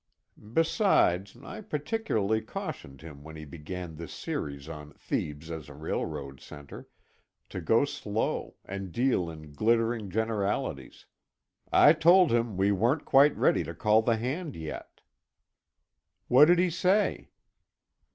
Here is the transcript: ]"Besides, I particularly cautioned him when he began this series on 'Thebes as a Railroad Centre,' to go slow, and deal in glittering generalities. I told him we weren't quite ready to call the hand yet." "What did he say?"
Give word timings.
]"Besides, 0.55 1.37
I 1.37 1.61
particularly 1.61 2.41
cautioned 2.41 3.01
him 3.03 3.23
when 3.23 3.35
he 3.35 3.45
began 3.45 3.97
this 3.97 4.11
series 4.11 4.67
on 4.67 4.93
'Thebes 4.93 5.51
as 5.51 5.69
a 5.69 5.75
Railroad 5.75 6.39
Centre,' 6.41 6.89
to 7.49 7.61
go 7.61 7.85
slow, 7.85 8.55
and 8.65 8.91
deal 8.91 9.29
in 9.29 9.53
glittering 9.53 10.09
generalities. 10.09 11.05
I 11.71 11.93
told 11.93 12.31
him 12.31 12.57
we 12.57 12.71
weren't 12.71 13.05
quite 13.05 13.37
ready 13.37 13.63
to 13.63 13.75
call 13.75 14.01
the 14.01 14.17
hand 14.17 14.55
yet." 14.55 15.01
"What 16.29 16.45
did 16.45 16.57
he 16.57 16.71
say?" 16.71 17.29